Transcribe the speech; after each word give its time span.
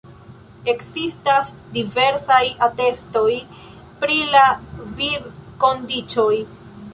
Ekzistas 0.71 1.51
diversaj 1.75 2.41
atestoj 2.69 3.27
pri 4.01 4.19
la 4.33 4.43
vivkondiĉoj. 5.03 6.33